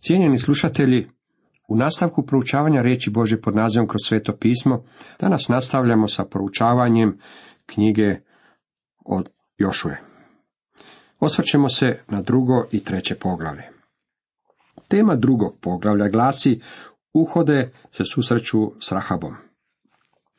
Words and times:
Cijenjeni 0.00 0.38
slušatelji, 0.38 1.08
u 1.68 1.76
nastavku 1.76 2.26
proučavanja 2.26 2.82
riječi 2.82 3.10
Bože 3.10 3.40
pod 3.40 3.56
nazivom 3.56 3.88
kroz 3.88 4.00
sveto 4.06 4.36
pismo, 4.36 4.84
danas 5.20 5.48
nastavljamo 5.48 6.08
sa 6.08 6.24
proučavanjem 6.24 7.18
knjige 7.66 8.20
od 9.04 9.28
Jošuje. 9.58 10.00
Osvrćemo 11.20 11.68
se 11.68 11.98
na 12.08 12.22
drugo 12.22 12.64
i 12.72 12.84
treće 12.84 13.14
poglavlje. 13.14 13.62
Tema 14.88 15.16
drugog 15.16 15.56
poglavlja 15.60 16.08
glasi 16.08 16.60
Uhode 17.12 17.72
se 17.90 18.04
susreću 18.04 18.72
s 18.80 18.92
Rahabom. 18.92 19.34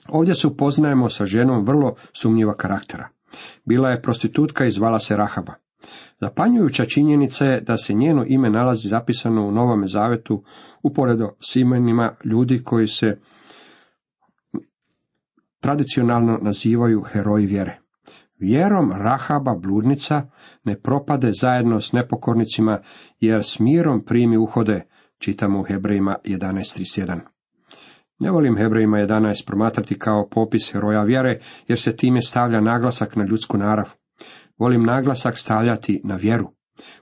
Ovdje 0.09 0.35
se 0.35 0.47
upoznajemo 0.47 1.09
sa 1.09 1.25
ženom 1.25 1.65
vrlo 1.65 1.95
sumnjiva 2.13 2.55
karaktera. 2.55 3.09
Bila 3.65 3.89
je 3.89 4.01
prostitutka 4.01 4.65
i 4.65 4.71
zvala 4.71 4.99
se 4.99 5.17
Rahaba. 5.17 5.53
Zapanjujuća 6.19 6.85
činjenica 6.85 7.45
je 7.45 7.61
da 7.61 7.77
se 7.77 7.93
njeno 7.93 8.25
ime 8.27 8.49
nalazi 8.49 8.87
zapisano 8.87 9.47
u 9.47 9.51
Novome 9.51 9.87
zavetu 9.87 10.43
uporedo 10.83 11.29
s 11.39 11.55
imenima 11.55 12.11
ljudi 12.23 12.63
koji 12.63 12.87
se 12.87 13.18
tradicionalno 15.59 16.39
nazivaju 16.41 17.01
heroji 17.01 17.45
vjere. 17.45 17.79
Vjerom 18.39 18.91
Rahaba 18.91 19.55
bludnica 19.55 20.29
ne 20.63 20.79
propade 20.79 21.32
zajedno 21.41 21.82
s 21.82 21.91
nepokornicima, 21.91 22.79
jer 23.19 23.43
s 23.43 23.59
mirom 23.59 24.05
primi 24.05 24.37
uhode, 24.37 24.87
čitamo 25.18 25.59
u 25.59 25.63
Hebrejima 25.63 26.15
11.31. 26.25 27.19
Ne 28.19 28.32
volim 28.32 28.57
Hebrejima 28.57 28.97
11 28.97 29.46
promatrati 29.46 29.99
kao 29.99 30.27
popis 30.32 30.71
heroja 30.73 31.04
vjere, 31.04 31.39
jer 31.68 31.79
se 31.79 31.96
time 31.96 32.21
stavlja 32.21 32.61
naglasak 32.61 33.16
na 33.16 33.25
ljudsku 33.25 33.57
narav. 33.57 33.94
Volim 34.58 34.84
naglasak 34.84 35.38
stavljati 35.38 36.02
na 36.03 36.16
vjeru. 36.16 36.50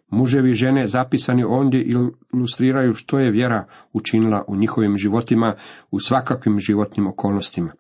Muževi 0.08 0.54
žene 0.54 0.88
zapisani 0.88 1.44
ondje 1.44 1.86
ilustriraju 2.34 2.94
što 2.94 3.20
je 3.20 3.32
vjera 3.32 3.68
učinila 3.94 4.44
u 4.48 4.56
njihovim 4.56 4.98
životima 4.98 5.56
u 5.92 6.00
svakakvim 6.00 6.60
životnim 6.60 7.08
okolnostima. 7.08 7.72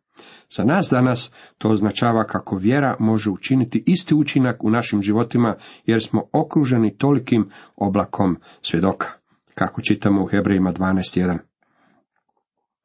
Za 0.49 0.63
nas 0.63 0.89
danas 0.91 1.31
to 1.57 1.69
označava 1.69 2.23
kako 2.23 2.55
vjera 2.57 2.95
može 2.99 3.29
učiniti 3.29 3.83
isti 3.87 4.15
učinak 4.15 4.63
u 4.63 4.69
našim 4.69 5.01
životima 5.01 5.55
jer 5.85 6.03
smo 6.03 6.23
okruženi 6.33 6.97
tolikim 6.97 7.49
oblakom 7.75 8.37
svjedoka, 8.61 9.07
kako 9.55 9.81
čitamo 9.81 10.23
u 10.23 10.27
Hebrejima 10.27 10.73
12.1. 10.73 11.37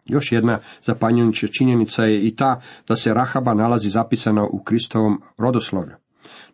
Još 0.05 0.33
jedna 0.33 0.59
zapanjujuća 0.83 1.47
činjenica 1.47 2.05
je 2.05 2.27
i 2.27 2.37
ta 2.37 2.61
da 2.89 2.97
se 2.97 3.15
Rahaba 3.15 3.55
nalazi 3.55 3.89
zapisana 3.89 4.45
u 4.45 4.63
Kristovom 4.65 5.23
rodoslovlju. 5.39 5.95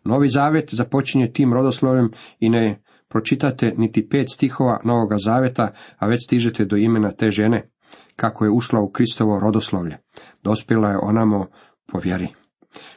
Novi 0.06 0.28
zavjet 0.28 0.74
započinje 0.74 1.32
tim 1.32 1.52
rodoslovjem 1.52 2.10
i 2.40 2.48
ne 2.48 2.82
pročitate 3.08 3.74
niti 3.76 4.08
pet 4.08 4.26
stihova 4.30 4.80
Novoga 4.84 5.16
zaveta, 5.18 5.72
a 5.98 6.06
već 6.06 6.24
stižete 6.24 6.64
do 6.64 6.76
imena 6.76 7.10
te 7.10 7.30
žene, 7.30 7.70
kako 8.16 8.44
je 8.44 8.50
ušla 8.50 8.80
u 8.80 8.90
Kristovo 8.90 9.40
rodoslovlje. 9.40 9.98
Dospjela 10.42 10.90
je 10.90 10.98
onamo 11.02 11.46
po 11.92 11.98
vjeri. 11.98 12.28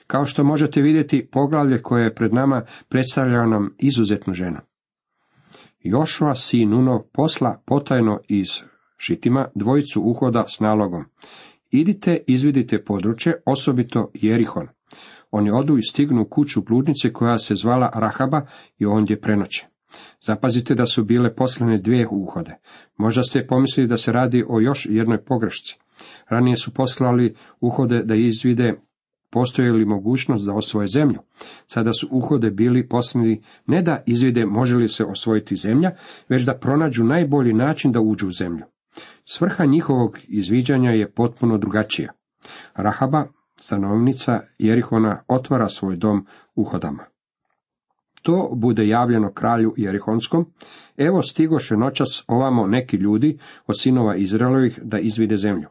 Kao 0.08 0.26
što 0.26 0.44
možete 0.44 0.82
vidjeti, 0.82 1.30
poglavlje 1.32 1.82
koje 1.82 2.04
je 2.04 2.16
pred 2.16 2.34
nama 2.34 2.66
predstavlja 2.90 3.46
nam 3.46 3.76
izuzetnu 3.78 4.34
ženu. 4.34 4.58
Jošua 5.80 6.36
sin 6.36 6.70
Nuno 6.70 7.04
posla 7.14 7.62
potajno 7.66 8.20
iz 8.28 8.48
Šitima 8.98 9.48
dvojicu 9.56 10.02
uhoda 10.02 10.46
s 10.48 10.60
nalogom. 10.60 11.06
Idite, 11.72 12.24
izvidite 12.28 12.84
područje, 12.84 13.42
osobito 13.46 14.12
Jerihon. 14.14 14.68
Oni 15.32 15.52
odu 15.52 15.78
i 15.78 15.84
stignu 15.84 16.22
u 16.22 16.26
kuću 16.26 16.62
bludnice 16.62 17.14
koja 17.14 17.38
se 17.38 17.56
zvala 17.56 17.92
Rahaba 17.96 18.42
i 18.78 18.86
ondje 18.86 19.22
prenoće. 19.22 19.68
Zapazite 20.22 20.76
da 20.76 20.86
su 20.86 21.04
bile 21.04 21.36
poslane 21.36 21.78
dvije 21.78 22.08
uhode. 22.08 22.56
Možda 22.98 23.24
ste 23.24 23.48
pomislili 23.48 23.88
da 23.88 23.98
se 23.98 24.12
radi 24.12 24.46
o 24.50 24.60
još 24.60 24.88
jednoj 24.90 25.24
pogrešci. 25.24 25.78
Ranije 26.28 26.56
su 26.56 26.74
poslali 26.74 27.36
uhode 27.62 28.04
da 28.04 28.16
izvide 28.16 28.74
postoji 29.32 29.72
li 29.72 29.86
mogućnost 29.86 30.46
da 30.46 30.54
osvoje 30.54 30.88
zemlju. 30.88 31.20
Sada 31.68 31.94
su 31.94 32.08
uhode 32.12 32.52
bili 32.52 32.88
poslani 32.88 33.42
ne 33.66 33.82
da 33.82 34.04
izvide 34.06 34.46
može 34.46 34.76
li 34.76 34.88
se 34.88 35.06
osvojiti 35.06 35.56
zemlja, 35.56 35.92
već 36.30 36.44
da 36.44 36.58
pronađu 36.58 37.04
najbolji 37.04 37.54
način 37.54 37.92
da 37.92 38.00
uđu 38.00 38.28
u 38.28 38.32
zemlju. 38.32 38.66
Svrha 39.26 39.66
njihovog 39.66 40.18
izviđanja 40.28 40.92
je 40.92 41.12
potpuno 41.12 41.58
drugačija. 41.58 42.12
Rahaba, 42.76 43.28
stanovnica 43.62 44.42
Jerihona, 44.58 45.24
otvara 45.28 45.70
svoj 45.70 45.96
dom 45.96 46.26
uhodama. 46.56 47.06
To 48.22 48.52
bude 48.56 48.88
javljeno 48.88 49.34
kralju 49.34 49.74
Jerihonskom, 49.78 50.46
evo 50.98 51.22
stigoše 51.22 51.78
noćas 51.78 52.24
ovamo 52.28 52.68
neki 52.68 52.98
ljudi 52.98 53.40
od 53.68 53.80
sinova 53.80 54.16
Izraelovih 54.16 54.80
da 54.84 55.00
izvide 55.00 55.38
zemlju. 55.38 55.68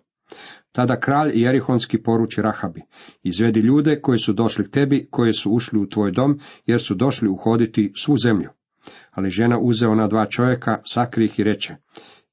Tada 0.72 1.00
kralj 1.00 1.30
Jerihonski 1.34 2.02
poruči 2.02 2.42
Rahabi, 2.42 2.82
izvedi 3.22 3.60
ljude 3.60 4.00
koji 4.00 4.18
su 4.18 4.32
došli 4.32 4.64
k 4.64 4.70
tebi, 4.70 5.08
koji 5.10 5.32
su 5.32 5.50
ušli 5.50 5.78
u 5.78 5.88
tvoj 5.88 6.10
dom, 6.10 6.40
jer 6.66 6.82
su 6.82 6.94
došli 6.94 7.28
uhoditi 7.28 7.92
svu 7.96 8.16
zemlju. 8.16 8.50
Ali 9.10 9.30
žena 9.30 9.58
uze 9.58 9.86
ona 9.86 10.06
dva 10.06 10.26
čovjeka, 10.26 10.80
sakri 10.84 11.24
ih 11.24 11.38
i 11.38 11.44
reče, 11.44 11.76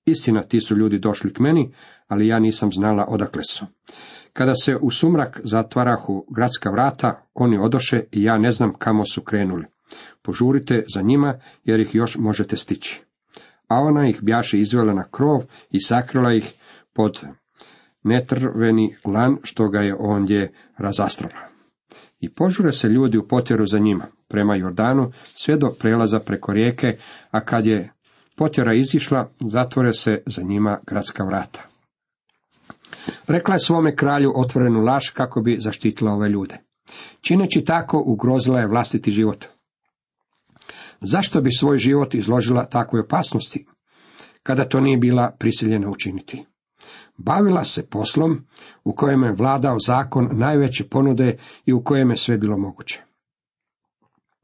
istina 0.06 0.42
ti 0.42 0.62
su 0.62 0.76
ljudi 0.76 1.00
došli 1.00 1.34
k 1.34 1.40
meni, 1.40 1.74
ali 2.08 2.28
ja 2.28 2.40
nisam 2.40 2.72
znala 2.72 3.06
odakle 3.10 3.44
su. 3.44 3.66
Kada 4.38 4.54
se 4.56 4.76
u 4.82 4.92
sumrak 4.92 5.40
zatvarahu 5.44 6.26
gradska 6.36 6.70
vrata, 6.70 7.22
oni 7.34 7.58
odoše 7.58 8.04
i 8.12 8.24
ja 8.24 8.38
ne 8.38 8.52
znam 8.52 8.74
kamo 8.74 9.06
su 9.06 9.22
krenuli. 9.22 9.66
Požurite 10.22 10.84
za 10.96 11.02
njima, 11.02 11.40
jer 11.64 11.80
ih 11.80 11.96
još 11.96 12.18
možete 12.18 12.58
stići. 12.58 13.02
A 13.68 13.80
ona 13.80 14.10
ih 14.10 14.20
bjaše 14.22 14.60
izvela 14.60 14.94
na 14.94 15.04
krov 15.12 15.42
i 15.72 15.80
sakrila 15.80 16.34
ih 16.34 16.54
pod 16.94 17.22
netrveni 18.04 18.96
lan, 19.06 19.38
što 19.44 19.70
ga 19.70 19.80
je 19.80 19.96
ondje 20.00 20.54
razastrala. 20.78 21.48
I 22.20 22.34
požure 22.34 22.72
se 22.72 22.88
ljudi 22.88 23.18
u 23.18 23.28
potjeru 23.28 23.66
za 23.66 23.80
njima, 23.80 24.06
prema 24.28 24.56
Jordanu, 24.56 25.12
sve 25.34 25.58
do 25.58 25.76
prelaza 25.80 26.20
preko 26.20 26.54
rijeke, 26.54 26.98
a 27.32 27.40
kad 27.42 27.66
je 27.66 27.92
potjera 28.36 28.74
izišla, 28.74 29.30
zatvore 29.40 29.94
se 29.94 30.22
za 30.26 30.42
njima 30.42 30.80
gradska 30.88 31.24
vrata. 31.24 31.75
Rekla 33.28 33.56
je 33.56 33.60
svome 33.60 33.96
kralju 33.96 34.34
otvorenu 34.36 34.82
laž 34.82 35.10
kako 35.10 35.42
bi 35.42 35.58
zaštitila 35.60 36.12
ove 36.12 36.30
ljude. 36.30 36.58
Čineći 37.22 37.66
tako, 37.66 38.04
ugrozila 38.06 38.60
je 38.60 38.68
vlastiti 38.68 39.12
život. 39.12 39.46
Zašto 41.02 41.42
bi 41.42 41.52
svoj 41.52 41.78
život 41.78 42.14
izložila 42.14 42.66
takvoj 42.66 43.02
opasnosti, 43.02 43.66
kada 44.44 44.70
to 44.70 44.80
nije 44.80 44.98
bila 44.98 45.36
prisiljena 45.40 45.90
učiniti? 45.90 46.46
Bavila 47.18 47.64
se 47.64 47.90
poslom 47.90 48.48
u 48.84 48.94
kojem 48.94 49.24
je 49.24 49.36
vladao 49.38 49.80
zakon 49.80 50.30
najveće 50.32 50.84
ponude 50.90 51.38
i 51.66 51.74
u 51.74 51.84
kojem 51.84 52.10
je 52.10 52.16
sve 52.16 52.38
bilo 52.38 52.58
moguće. 52.58 53.02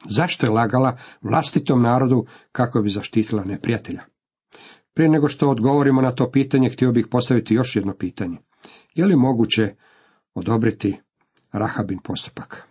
Zašto 0.09 0.45
je 0.45 0.49
lagala 0.51 0.97
vlastitom 1.21 1.81
narodu 1.81 2.25
kako 2.51 2.81
bi 2.81 2.89
zaštitila 2.89 3.43
neprijatelja? 3.43 4.01
Prije 4.93 5.09
nego 5.09 5.27
što 5.27 5.49
odgovorimo 5.49 6.01
na 6.01 6.11
to 6.11 6.31
pitanje, 6.31 6.69
htio 6.69 6.91
bih 6.91 7.07
postaviti 7.11 7.53
još 7.53 7.75
jedno 7.75 7.93
pitanje. 7.93 8.37
Je 8.95 9.05
li 9.05 9.15
moguće 9.15 9.75
odobriti 10.33 10.99
Rahabin 11.51 11.99
postupak? 12.03 12.67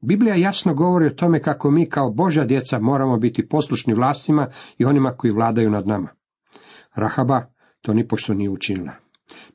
Biblija 0.00 0.34
jasno 0.34 0.74
govori 0.74 1.06
o 1.06 1.14
tome 1.14 1.42
kako 1.42 1.70
mi 1.70 1.88
kao 1.88 2.10
Božja 2.10 2.44
djeca 2.44 2.78
moramo 2.78 3.18
biti 3.18 3.48
poslušni 3.48 3.94
vlastima 3.94 4.48
i 4.78 4.84
onima 4.84 5.10
koji 5.10 5.32
vladaju 5.32 5.70
nad 5.70 5.86
nama. 5.86 6.08
Rahaba 6.94 7.46
to 7.82 7.94
nipošto 7.94 8.34
nije 8.34 8.50
učinila. 8.50 8.92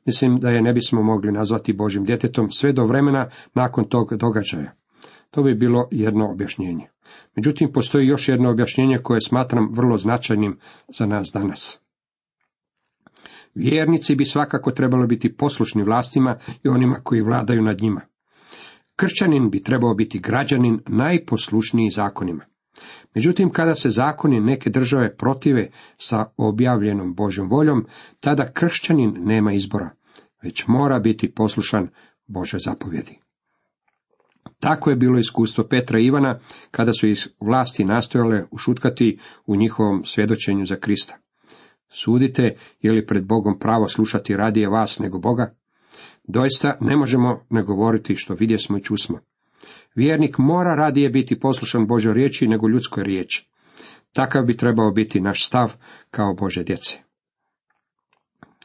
Mislim 0.04 0.38
da 0.38 0.50
je 0.50 0.62
ne 0.62 0.72
bismo 0.72 1.02
mogli 1.02 1.32
nazvati 1.32 1.72
Božim 1.72 2.04
djetetom 2.04 2.50
sve 2.50 2.72
do 2.72 2.84
vremena 2.84 3.30
nakon 3.54 3.84
tog 3.88 4.16
događaja. 4.16 4.72
To 5.30 5.42
bi 5.42 5.54
bilo 5.54 5.88
jedno 5.90 6.30
objašnjenje. 6.30 6.88
Međutim, 7.36 7.72
postoji 7.72 8.06
još 8.06 8.28
jedno 8.28 8.50
objašnjenje 8.50 8.98
koje 8.98 9.20
smatram 9.20 9.68
vrlo 9.72 9.98
značajnim 9.98 10.58
za 10.88 11.06
nas 11.06 11.30
danas. 11.34 11.85
Vjernici 13.56 14.14
bi 14.14 14.24
svakako 14.24 14.70
trebalo 14.70 15.06
biti 15.06 15.36
poslušni 15.36 15.82
vlastima 15.82 16.38
i 16.62 16.68
onima 16.68 16.94
koji 16.94 17.22
vladaju 17.22 17.62
nad 17.62 17.80
njima. 17.80 18.00
Kršćanin 18.96 19.50
bi 19.50 19.62
trebao 19.62 19.94
biti 19.94 20.18
građanin 20.18 20.80
najposlušniji 20.86 21.90
zakonima. 21.90 22.44
Međutim, 23.14 23.50
kada 23.50 23.74
se 23.74 23.90
zakoni 23.90 24.40
neke 24.40 24.70
države 24.70 25.16
protive 25.16 25.70
sa 25.98 26.24
objavljenom 26.36 27.14
Božjom 27.14 27.48
voljom, 27.48 27.86
tada 28.20 28.52
kršćanin 28.52 29.14
nema 29.18 29.52
izbora, 29.52 29.90
već 30.42 30.66
mora 30.66 30.98
biti 30.98 31.32
poslušan 31.34 31.88
Božoj 32.26 32.60
zapovjedi. 32.60 33.18
Tako 34.60 34.90
je 34.90 34.96
bilo 34.96 35.18
iskustvo 35.18 35.64
Petra 35.64 35.98
i 35.98 36.04
Ivana 36.04 36.38
kada 36.70 36.92
su 36.92 37.06
iz 37.06 37.28
vlasti 37.40 37.84
nastojale 37.84 38.44
ušutkati 38.50 39.18
u 39.46 39.56
njihovom 39.56 40.04
svjedočenju 40.04 40.66
za 40.66 40.76
Krista. 40.76 41.25
Sudite 41.88 42.56
je 42.80 42.92
li 42.92 43.06
pred 43.06 43.26
Bogom 43.26 43.58
pravo 43.58 43.88
slušati 43.88 44.36
radije 44.36 44.68
vas 44.68 44.98
nego 44.98 45.18
Boga? 45.18 45.54
Doista 46.24 46.76
ne 46.80 46.96
možemo 46.96 47.46
ne 47.50 47.62
govoriti 47.62 48.16
što 48.16 48.34
vidje 48.34 48.58
smo 48.58 48.78
i 48.78 48.82
čusmo. 48.82 49.18
Vjernik 49.94 50.38
mora 50.38 50.74
radije 50.74 51.10
biti 51.10 51.40
poslušan 51.40 51.86
Božoj 51.86 52.14
riječi 52.14 52.48
nego 52.48 52.68
ljudskoj 52.68 53.04
riječi. 53.04 53.48
Takav 54.12 54.44
bi 54.44 54.56
trebao 54.56 54.90
biti 54.90 55.20
naš 55.20 55.46
stav 55.46 55.74
kao 56.10 56.34
Bože 56.34 56.64
djece. 56.64 56.98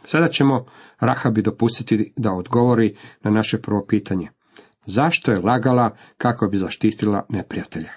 Sada 0.03 0.27
ćemo 0.27 0.65
Rahabi 0.99 1.41
dopustiti 1.41 2.13
da 2.17 2.33
odgovori 2.33 2.97
na 3.23 3.31
naše 3.31 3.61
prvo 3.61 3.85
pitanje. 3.87 4.29
Zašto 4.85 5.31
je 5.31 5.39
lagala 5.39 5.97
kako 6.17 6.47
bi 6.47 6.57
zaštitila 6.57 7.25
neprijatelja? 7.29 7.89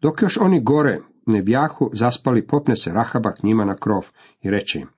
Dok 0.00 0.22
još 0.22 0.36
oni 0.36 0.62
gore 0.62 0.98
ne 1.26 1.42
bjahu 1.42 1.90
zaspali, 1.92 2.46
popne 2.46 2.76
se 2.76 2.92
Rahaba 2.92 3.32
k 3.32 3.42
njima 3.42 3.64
na 3.64 3.76
krov 3.76 4.06
i 4.42 4.50
reče 4.50 4.78
im, 4.78 4.88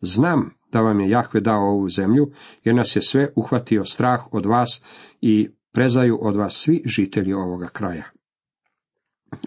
znam 0.00 0.50
da 0.72 0.80
vam 0.80 1.00
je 1.00 1.10
Jahve 1.10 1.40
dao 1.40 1.70
ovu 1.70 1.88
zemlju, 1.88 2.30
jer 2.64 2.74
nas 2.74 2.96
je 2.96 3.02
sve 3.02 3.32
uhvatio 3.36 3.84
strah 3.84 4.32
od 4.32 4.46
vas 4.46 4.84
i 5.20 5.48
prezaju 5.72 6.18
od 6.22 6.36
vas 6.36 6.54
svi 6.54 6.82
žitelji 6.86 7.32
ovoga 7.32 7.68
kraja. 7.68 8.04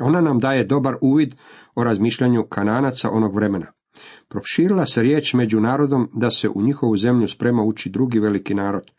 Ona 0.01 0.21
nam 0.21 0.39
daje 0.39 0.63
dobar 0.63 0.95
uvid 1.01 1.35
o 1.75 1.83
razmišljanju 1.83 2.43
kananaca 2.49 3.09
onog 3.11 3.35
vremena. 3.35 3.71
Proširila 4.27 4.85
se 4.85 5.01
riječ 5.01 5.33
među 5.33 5.59
narodom 5.59 6.09
da 6.13 6.31
se 6.31 6.49
u 6.49 6.61
njihovu 6.61 6.97
zemlju 6.97 7.27
sprema 7.27 7.63
ući 7.63 7.89
drugi 7.89 8.19
veliki 8.19 8.53
narod. 8.53 8.91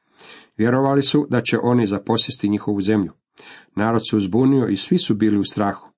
Vjerovali 0.56 1.02
su 1.02 1.26
da 1.30 1.40
će 1.40 1.58
oni 1.62 1.86
zaposjesti 1.86 2.48
njihovu 2.48 2.80
zemlju. 2.80 3.12
Narod 3.76 4.02
se 4.10 4.16
uzbunio 4.16 4.66
i 4.66 4.76
svi 4.76 4.98
su 4.98 5.14
bili 5.14 5.38
u 5.38 5.44
strahu. 5.44 5.88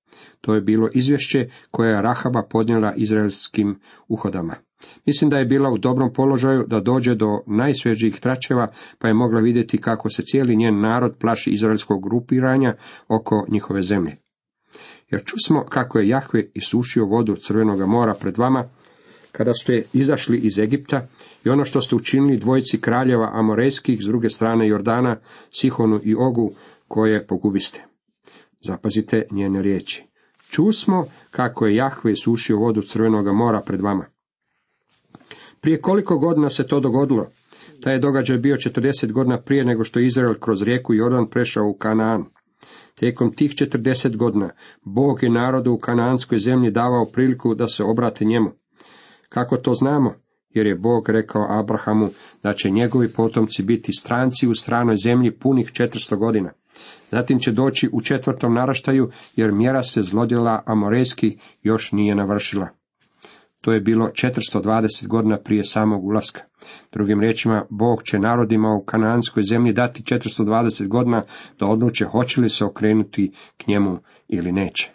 To 0.41 0.55
je 0.55 0.61
bilo 0.61 0.89
izvješće 0.93 1.47
koje 1.71 1.89
je 1.89 2.01
Rahaba 2.01 2.43
podnijela 2.49 2.93
izraelskim 2.95 3.79
uhodama. 4.07 4.55
Mislim 5.05 5.29
da 5.29 5.37
je 5.37 5.45
bila 5.45 5.69
u 5.69 5.77
dobrom 5.77 6.13
položaju 6.13 6.63
da 6.67 6.79
dođe 6.79 7.15
do 7.15 7.27
najsvježijih 7.47 8.19
tračeva, 8.19 8.67
pa 8.99 9.07
je 9.07 9.13
mogla 9.13 9.41
vidjeti 9.41 9.77
kako 9.77 10.09
se 10.09 10.23
cijeli 10.25 10.55
njen 10.55 10.81
narod 10.81 11.15
plaši 11.19 11.49
izraelskog 11.49 12.03
grupiranja 12.03 12.75
oko 13.07 13.45
njihove 13.49 13.81
zemlje. 13.81 14.17
Jer 15.11 15.23
čusmo 15.25 15.65
kako 15.69 15.99
je 15.99 16.07
Jahve 16.07 16.49
isušio 16.53 17.05
vodu 17.05 17.35
Crvenoga 17.35 17.85
mora 17.85 18.13
pred 18.13 18.37
vama, 18.37 18.69
kada 19.31 19.53
ste 19.53 19.83
izašli 19.93 20.37
iz 20.37 20.59
Egipta 20.59 21.07
i 21.45 21.49
ono 21.49 21.65
što 21.65 21.81
ste 21.81 21.95
učinili 21.95 22.37
dvojici 22.37 22.81
kraljeva 22.81 23.29
Amorejskih 23.33 23.99
s 24.01 24.05
druge 24.05 24.29
strane 24.29 24.67
Jordana, 24.67 25.17
Sihonu 25.51 25.99
i 26.03 26.15
Ogu, 26.15 26.51
koje 26.87 27.27
pogubiste. 27.27 27.85
Zapazite 28.61 29.23
njene 29.31 29.61
riječi. 29.61 30.10
Čusmo 30.51 31.05
kako 31.31 31.65
je 31.65 31.75
Jahve 31.75 32.11
isušio 32.11 32.57
vodu 32.57 32.81
Crvenoga 32.81 33.33
mora 33.33 33.61
pred 33.61 33.81
vama. 33.81 34.05
Prije 35.61 35.81
koliko 35.81 36.17
godina 36.17 36.49
se 36.49 36.67
to 36.67 36.79
dogodilo? 36.79 37.27
Taj 37.81 37.93
je 37.93 37.99
događaj 37.99 38.37
bio 38.37 38.55
40 38.55 39.11
godina 39.11 39.41
prije 39.41 39.65
nego 39.65 39.83
što 39.83 39.99
je 39.99 40.05
Izrael 40.05 40.33
kroz 40.39 40.61
rijeku 40.61 40.93
Jordan 40.93 41.29
prešao 41.29 41.67
u 41.67 41.73
Kanaan. 41.73 42.25
Tijekom 42.95 43.33
tih 43.35 43.51
40 43.51 44.17
godina 44.17 44.49
Bog 44.81 45.23
je 45.23 45.29
narodu 45.29 45.73
u 45.73 45.77
kanaanskoj 45.77 46.39
zemlji 46.39 46.71
davao 46.71 47.05
priliku 47.05 47.55
da 47.55 47.67
se 47.67 47.83
obrate 47.83 48.25
njemu. 48.25 48.51
Kako 49.29 49.57
to 49.57 49.73
znamo? 49.73 50.13
Jer 50.49 50.67
je 50.67 50.75
Bog 50.75 51.09
rekao 51.09 51.59
Abrahamu 51.59 52.09
da 52.43 52.53
će 52.53 52.69
njegovi 52.69 53.13
potomci 53.13 53.63
biti 53.63 53.93
stranci 53.93 54.47
u 54.47 54.55
stranoj 54.55 54.95
zemlji 54.95 55.31
punih 55.31 55.67
400 55.67 56.17
godina. 56.17 56.51
Zatim 57.11 57.39
će 57.39 57.51
doći 57.51 57.89
u 57.93 58.01
četvrtom 58.01 58.53
naraštaju, 58.53 59.09
jer 59.35 59.51
mjera 59.51 59.83
se 59.83 60.01
zlodjela 60.01 60.63
Amorejski 60.65 61.37
još 61.61 61.91
nije 61.91 62.15
navršila. 62.15 62.67
To 63.61 63.71
je 63.73 63.81
bilo 63.81 64.07
420 64.07 65.07
godina 65.07 65.37
prije 65.37 65.63
samog 65.63 66.05
ulaska. 66.05 66.41
Drugim 66.91 67.19
riječima, 67.19 67.65
Bog 67.69 68.03
će 68.03 68.19
narodima 68.19 68.69
u 68.73 68.85
kananskoj 68.85 69.43
zemlji 69.43 69.73
dati 69.73 70.03
420 70.03 70.87
godina 70.87 71.23
da 71.59 71.65
odluče 71.65 72.05
hoće 72.05 72.41
li 72.41 72.49
se 72.49 72.65
okrenuti 72.65 73.31
k 73.57 73.67
njemu 73.67 73.99
ili 74.27 74.51
neće. 74.51 74.91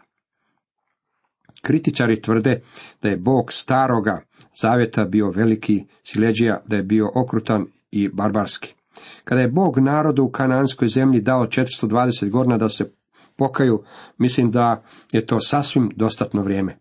Kritičari 1.63 2.21
tvrde 2.21 2.61
da 3.03 3.09
je 3.09 3.17
Bog 3.17 3.53
staroga 3.53 4.23
zavjeta 4.63 5.05
bio 5.05 5.31
veliki 5.31 5.85
sileđija, 6.05 6.63
da 6.67 6.77
je 6.77 6.83
bio 6.83 7.11
okrutan 7.15 7.67
i 7.91 8.09
barbarski. 8.09 8.76
Kada 9.25 9.41
je 9.41 9.49
Bog 9.49 9.79
narodu 9.79 10.25
u 10.25 10.31
kananskoj 10.31 10.89
zemlji 10.89 11.21
dao 11.21 11.47
420 11.47 12.31
godina 12.31 12.59
da 12.59 12.69
se 12.69 12.93
pokaju, 13.37 13.83
mislim 14.19 14.51
da 14.51 14.83
je 15.13 15.27
to 15.27 15.41
sasvim 15.41 15.91
dostatno 15.97 16.43
vrijeme. 16.43 16.79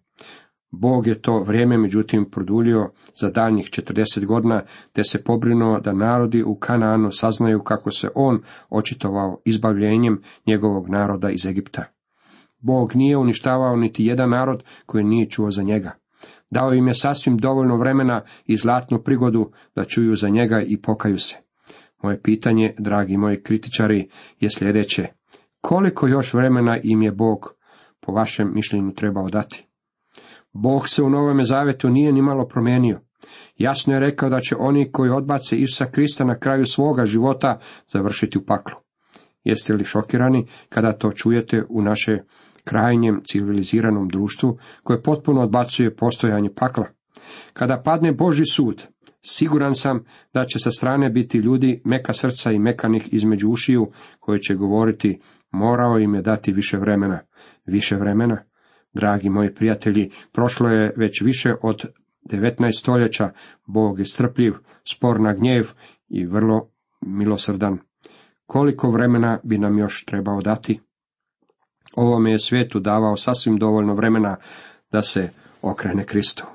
Bog 0.72 1.08
je 1.08 1.22
to 1.22 1.40
vrijeme 1.40 1.78
međutim 1.78 2.30
produljio 2.32 2.92
za 3.22 3.30
daljnjih 3.30 3.66
40 3.66 4.26
godina, 4.26 4.64
te 4.94 5.04
se 5.04 5.24
pobrinuo 5.24 5.80
da 5.80 5.94
narodi 5.94 6.44
u 6.44 6.56
Kanaanu 6.56 7.12
saznaju 7.12 7.64
kako 7.64 7.92
se 7.92 8.10
on 8.16 8.42
očitovao 8.70 9.42
izbavljenjem 9.46 10.22
njegovog 10.48 10.90
naroda 10.90 11.30
iz 11.30 11.46
Egipta. 11.46 11.84
Bog 12.60 12.96
nije 12.96 13.18
uništavao 13.18 13.76
niti 13.76 14.06
jedan 14.06 14.30
narod 14.30 14.64
koji 14.86 15.04
nije 15.04 15.30
čuo 15.30 15.52
za 15.52 15.64
njega. 15.64 15.92
Dao 16.50 16.74
im 16.74 16.88
je 16.88 16.94
sasvim 16.94 17.38
dovoljno 17.38 17.78
vremena 17.78 18.22
i 18.46 18.58
zlatnu 18.58 19.04
prigodu 19.04 19.52
da 19.76 19.86
čuju 19.86 20.16
za 20.16 20.30
njega 20.30 20.62
i 20.62 20.82
pokaju 20.82 21.18
se. 21.18 21.45
Moje 22.06 22.22
pitanje, 22.22 22.74
dragi 22.78 23.18
moji 23.18 23.42
kritičari, 23.44 24.10
je 24.40 24.50
sljedeće. 24.50 25.08
Koliko 25.62 26.08
još 26.08 26.34
vremena 26.34 26.80
im 26.84 27.02
je 27.02 27.12
Bog, 27.12 27.56
po 28.02 28.12
vašem 28.12 28.52
mišljenju, 28.54 28.94
trebao 28.94 29.30
dati? 29.30 29.68
Bog 30.54 30.90
se 30.90 31.04
u 31.04 31.10
Novome 31.10 31.44
Zavetu 31.44 31.90
nije 31.90 32.14
ni 32.14 32.22
malo 32.22 32.48
promijenio. 32.48 33.02
Jasno 33.58 33.94
je 33.94 34.00
rekao 34.00 34.30
da 34.30 34.40
će 34.40 34.56
oni 34.60 34.92
koji 34.92 35.10
odbace 35.10 35.56
Isusa 35.56 35.86
Krista 35.86 36.26
na 36.26 36.40
kraju 36.40 36.66
svoga 36.66 37.06
života 37.06 37.60
završiti 37.94 38.38
u 38.38 38.46
paklu. 38.46 38.76
Jeste 39.44 39.74
li 39.74 39.84
šokirani 39.84 40.48
kada 40.70 40.92
to 40.92 41.12
čujete 41.12 41.64
u 41.70 41.82
naše 41.82 42.18
krajnjem 42.64 43.22
civiliziranom 43.32 44.08
društvu 44.08 44.58
koje 44.84 45.04
potpuno 45.04 45.42
odbacuje 45.42 45.96
postojanje 45.96 46.50
pakla? 46.56 46.86
Kada 47.54 47.82
padne 47.86 48.12
Boži 48.12 48.46
sud, 48.46 48.88
siguran 49.26 49.76
sam 49.76 50.04
da 50.34 50.46
će 50.46 50.60
sa 50.60 50.72
strane 50.72 51.10
biti 51.10 51.38
ljudi 51.38 51.82
meka 51.86 52.14
srca 52.14 52.52
i 52.52 52.60
mekanih 52.60 53.14
između 53.14 53.48
ušiju 53.48 53.92
koji 54.20 54.40
će 54.40 54.56
govoriti 54.56 55.20
morao 55.52 56.00
im 56.00 56.16
je 56.16 56.22
dati 56.22 56.52
više 56.52 56.78
vremena. 56.78 57.20
Više 57.66 57.96
vremena? 57.96 58.44
Dragi 58.94 59.30
moji 59.30 59.54
prijatelji, 59.54 60.12
prošlo 60.32 60.70
je 60.70 60.94
već 60.98 61.22
više 61.22 61.54
od 61.62 61.86
19 62.30 62.80
stoljeća, 62.80 63.32
Bog 63.68 64.00
je 64.00 64.06
strpljiv, 64.06 64.54
spor 64.90 65.22
na 65.22 65.34
gnjev 65.34 65.68
i 66.10 66.26
vrlo 66.26 66.70
milosrdan. 67.02 67.78
Koliko 68.46 68.92
vremena 68.92 69.40
bi 69.44 69.58
nam 69.58 69.78
još 69.78 70.06
trebao 70.06 70.42
dati? 70.42 70.80
Ovome 71.96 72.32
je 72.32 72.40
svijetu 72.40 72.80
davao 72.80 73.18
sasvim 73.18 73.58
dovoljno 73.58 73.94
vremena 73.94 74.38
da 74.92 75.02
se 75.02 75.30
okrene 75.62 76.06
Kristu. 76.06 76.55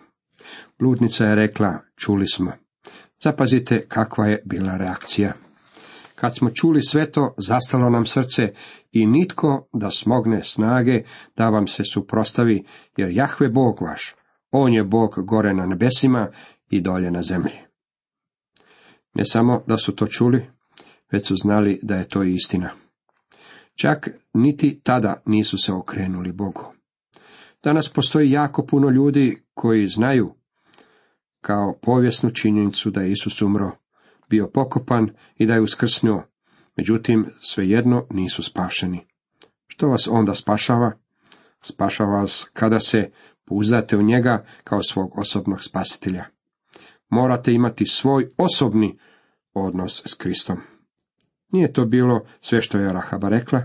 Bludnica 0.81 1.25
je 1.25 1.35
rekla, 1.35 1.79
čuli 1.97 2.27
smo. 2.27 2.53
Zapazite 3.23 3.87
kakva 3.88 4.26
je 4.26 4.43
bila 4.45 4.76
reakcija. 4.76 5.33
Kad 6.14 6.37
smo 6.37 6.50
čuli 6.50 6.83
sve 6.83 7.11
to, 7.11 7.35
zastalo 7.38 7.90
nam 7.90 8.07
srce 8.07 8.52
i 8.93 9.07
nitko 9.07 9.69
da 9.73 9.90
smogne 9.90 10.43
snage 10.43 11.02
da 11.37 11.49
vam 11.49 11.66
se 11.66 11.85
suprostavi, 11.85 12.64
jer 12.97 13.11
Jahve 13.11 13.49
Bog 13.49 13.83
vaš, 13.83 14.14
On 14.50 14.73
je 14.73 14.85
Bog 14.85 15.14
gore 15.16 15.55
na 15.55 15.66
nebesima 15.66 16.31
i 16.71 16.81
dolje 16.81 17.11
na 17.11 17.23
zemlji. 17.23 17.59
Ne 19.14 19.25
samo 19.25 19.62
da 19.66 19.76
su 19.76 19.95
to 19.95 20.07
čuli, 20.07 20.47
već 21.12 21.26
su 21.26 21.37
znali 21.37 21.81
da 21.83 21.97
je 21.97 22.09
to 22.09 22.23
istina. 22.23 22.71
Čak 23.75 24.09
niti 24.35 24.81
tada 24.83 25.23
nisu 25.26 25.59
se 25.59 25.73
okrenuli 25.73 26.33
Bogu. 26.33 26.73
Danas 27.62 27.93
postoji 27.93 28.31
jako 28.31 28.66
puno 28.66 28.90
ljudi 28.90 29.43
koji 29.55 29.87
znaju 29.87 30.35
kao 31.40 31.78
povijesnu 31.82 32.30
činjenicu 32.30 32.90
da 32.90 33.00
je 33.00 33.11
Isus 33.11 33.42
umro, 33.42 33.70
bio 34.28 34.50
pokopan 34.54 35.11
i 35.37 35.47
da 35.47 35.54
je 35.54 35.61
uskrsnuo, 35.61 36.23
međutim 36.76 37.26
svejedno 37.40 38.06
nisu 38.11 38.42
spašeni. 38.42 39.06
Što 39.66 39.88
vas 39.88 40.09
onda 40.11 40.35
spašava? 40.35 40.92
Spašava 41.62 42.20
vas 42.20 42.50
kada 42.52 42.78
se 42.78 43.11
pouzdate 43.44 43.97
u 43.97 44.02
njega 44.02 44.44
kao 44.64 44.82
svog 44.82 45.18
osobnog 45.18 45.62
spasitelja. 45.62 46.25
Morate 47.09 47.52
imati 47.52 47.87
svoj 47.87 48.28
osobni 48.37 48.99
odnos 49.54 50.02
s 50.06 50.14
Kristom. 50.14 50.56
Nije 51.52 51.73
to 51.73 51.85
bilo 51.85 52.25
sve 52.40 52.62
što 52.62 52.78
je 52.78 52.92
Rahaba 52.92 53.28
rekla. 53.28 53.62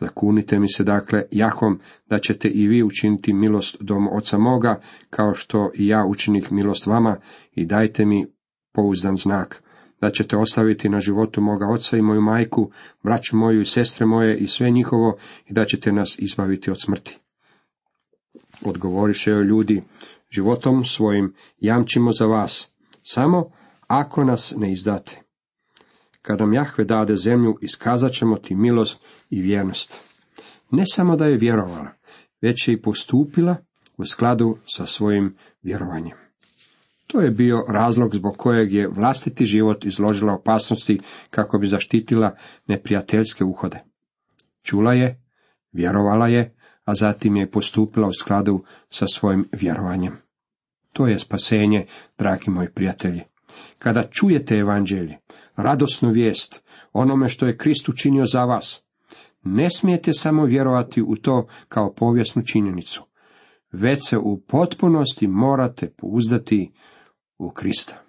Zakunite 0.00 0.58
mi 0.58 0.68
se 0.68 0.84
dakle 0.84 1.22
Jahom 1.30 1.80
da 2.06 2.18
ćete 2.18 2.48
i 2.48 2.66
vi 2.66 2.82
učiniti 2.82 3.32
milost 3.32 3.76
dom 3.80 4.08
oca 4.12 4.38
moga, 4.38 4.80
kao 5.10 5.34
što 5.34 5.70
i 5.74 5.86
ja 5.86 6.04
učinik 6.04 6.50
milost 6.50 6.86
vama, 6.86 7.16
i 7.52 7.64
dajte 7.64 8.04
mi 8.04 8.26
pouzdan 8.72 9.16
znak, 9.16 9.62
da 10.00 10.10
ćete 10.10 10.36
ostaviti 10.36 10.88
na 10.88 11.00
životu 11.00 11.40
moga 11.40 11.66
oca 11.68 11.96
i 11.96 12.02
moju 12.02 12.20
majku, 12.20 12.70
braću 13.02 13.36
moju 13.36 13.60
i 13.60 13.64
sestre 13.64 14.06
moje 14.06 14.36
i 14.38 14.46
sve 14.46 14.70
njihovo, 14.70 15.16
i 15.46 15.52
da 15.52 15.64
ćete 15.64 15.92
nas 15.92 16.18
izbaviti 16.18 16.70
od 16.70 16.80
smrti. 16.80 17.18
Odgovoriše 18.64 19.30
joj 19.30 19.44
ljudi, 19.44 19.82
životom 20.30 20.84
svojim 20.84 21.34
jamčimo 21.58 22.10
za 22.12 22.26
vas, 22.26 22.68
samo 23.02 23.50
ako 23.86 24.24
nas 24.24 24.54
ne 24.56 24.72
izdate. 24.72 25.22
Kad 26.22 26.38
nam 26.38 26.52
Jahve 26.52 26.84
dade 26.84 27.16
zemlju, 27.16 27.58
iskazat 27.60 28.12
ćemo 28.12 28.36
ti 28.36 28.54
milost 28.54 29.04
i 29.30 29.42
vjernost. 29.42 30.00
Ne 30.70 30.82
samo 30.86 31.16
da 31.16 31.26
je 31.26 31.36
vjerovala, 31.36 31.90
već 32.40 32.68
je 32.68 32.74
i 32.74 32.82
postupila 32.82 33.56
u 33.96 34.04
skladu 34.04 34.58
sa 34.64 34.86
svojim 34.86 35.36
vjerovanjem. 35.62 36.16
To 37.06 37.20
je 37.20 37.30
bio 37.30 37.64
razlog 37.68 38.14
zbog 38.14 38.36
kojeg 38.36 38.72
je 38.72 38.88
vlastiti 38.88 39.46
život 39.46 39.84
izložila 39.84 40.32
opasnosti 40.32 41.00
kako 41.30 41.58
bi 41.58 41.66
zaštitila 41.66 42.36
neprijateljske 42.66 43.44
uhode. 43.44 43.84
Čula 44.62 44.92
je, 44.92 45.22
vjerovala 45.72 46.28
je, 46.28 46.54
a 46.84 46.94
zatim 46.94 47.36
je 47.36 47.50
postupila 47.50 48.08
u 48.08 48.12
skladu 48.12 48.64
sa 48.90 49.06
svojim 49.06 49.48
vjerovanjem. 49.52 50.16
To 50.92 51.06
je 51.06 51.18
spasenje, 51.18 51.86
dragi 52.18 52.50
moji 52.50 52.68
prijatelji. 52.74 53.22
Kada 53.78 54.08
čujete 54.10 54.56
evanđelje, 54.56 55.18
radosnu 55.56 56.10
vijest, 56.10 56.62
onome 56.92 57.28
što 57.28 57.46
je 57.46 57.56
Krist 57.56 57.88
učinio 57.88 58.24
za 58.24 58.44
vas, 58.44 58.85
ne 59.46 59.70
smijete 59.70 60.12
samo 60.12 60.44
vjerovati 60.44 61.02
u 61.02 61.16
to 61.16 61.46
kao 61.68 61.92
povijesnu 61.92 62.42
činjenicu, 62.42 63.04
već 63.72 64.08
se 64.08 64.18
u 64.18 64.40
potpunosti 64.48 65.26
morate 65.28 65.90
pouzdati 65.96 66.72
u 67.38 67.50
Krista. 67.50 68.02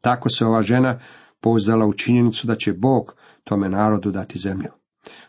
Tako 0.00 0.28
se 0.30 0.46
ova 0.46 0.62
žena 0.62 1.00
pouzdala 1.40 1.86
u 1.86 1.92
činjenicu 1.92 2.46
da 2.46 2.56
će 2.56 2.72
Bog 2.72 3.16
tome 3.44 3.68
narodu 3.68 4.10
dati 4.10 4.38
zemlju. 4.38 4.70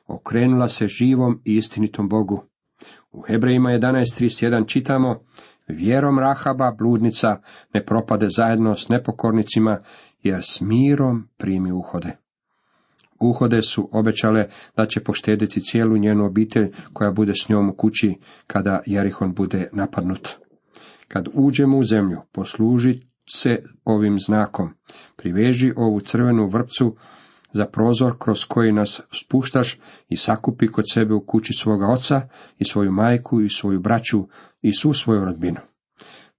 Okrenula 0.07 0.67
se 0.67 0.87
živom 0.87 1.41
i 1.45 1.55
istinitom 1.55 2.09
Bogu. 2.09 2.43
U 3.11 3.21
Hebrejima 3.21 3.69
11.31 3.69 4.67
čitamo 4.67 5.19
Vjerom 5.67 6.19
Rahaba, 6.19 6.71
bludnica, 6.77 7.41
ne 7.73 7.85
propade 7.85 8.27
zajedno 8.29 8.75
s 8.75 8.89
nepokornicima, 8.89 9.83
jer 10.21 10.41
s 10.43 10.61
mirom 10.61 11.29
primi 11.37 11.71
uhode. 11.71 12.22
Uhode 13.23 13.61
su 13.61 13.89
obećale 13.91 14.47
da 14.77 14.85
će 14.85 15.03
poštediti 15.03 15.61
cijelu 15.61 15.97
njenu 15.97 16.25
obitelj 16.25 16.71
koja 16.93 17.11
bude 17.11 17.33
s 17.33 17.49
njom 17.49 17.69
u 17.69 17.73
kući 17.73 18.15
kada 18.47 18.81
Jerihon 18.85 19.33
bude 19.33 19.69
napadnut. 19.73 20.29
Kad 21.07 21.27
uđemo 21.33 21.77
u 21.77 21.83
zemlju, 21.83 22.17
posluži 22.31 22.99
se 23.29 23.63
ovim 23.85 24.19
znakom. 24.19 24.69
Priveži 25.15 25.73
ovu 25.75 25.99
crvenu 25.99 26.47
vrpcu 26.47 26.95
za 27.53 27.65
prozor 27.65 28.13
kroz 28.19 28.45
koji 28.45 28.71
nas 28.71 29.01
spuštaš 29.11 29.79
i 30.09 30.17
sakupi 30.17 30.67
kod 30.67 30.85
sebe 30.91 31.13
u 31.13 31.25
kući 31.25 31.53
svoga 31.53 31.87
oca 31.87 32.21
i 32.59 32.65
svoju 32.65 32.91
majku 32.91 33.41
i 33.41 33.49
svoju 33.49 33.79
braću 33.79 34.27
i 34.61 34.73
svu 34.73 34.93
svoju 34.93 35.25
rodbinu. 35.25 35.59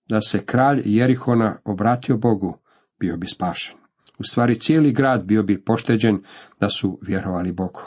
Da 0.09 0.21
se 0.21 0.45
kralj 0.45 0.83
Jerihona 0.85 1.57
obratio 1.65 2.17
Bogu, 2.17 2.59
bio 3.01 3.17
bi 3.17 3.27
spašen. 3.27 3.84
U 4.19 4.25
stvari 4.25 4.55
cijeli 4.55 4.93
grad 4.93 5.25
bio 5.25 5.43
bi 5.43 5.65
pošteđen 5.65 6.23
da 6.61 6.69
su 6.69 6.99
vjerovali 7.03 7.53
Bogu. 7.53 7.83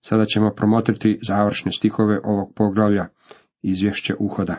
Sada 0.00 0.24
ćemo 0.24 0.54
promotriti 0.56 1.18
završne 1.22 1.72
stihove 1.72 2.20
ovog 2.24 2.52
poglavlja, 2.56 3.06
izvješće 3.62 4.14
uhoda. 4.18 4.56